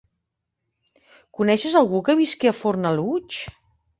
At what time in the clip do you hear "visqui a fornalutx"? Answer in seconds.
2.21-3.45